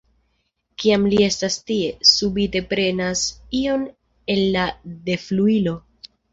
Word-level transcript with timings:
Kiam 0.83 1.03
li 1.13 1.19
estas 1.25 1.57
tie, 1.67 1.91
subite 2.13 2.63
prenas 2.73 3.23
ion 3.61 3.87
el 4.39 4.45
la 4.59 4.67
defluilo. 5.13 5.79